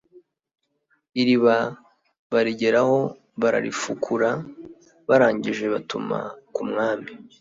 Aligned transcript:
iriba 1.21 1.57
barigeraho, 2.31 2.97
bararifukura, 3.41 4.29
barangije 5.09 5.65
batuma 5.73 6.17
ku 6.53 6.61
mwami 6.69 7.11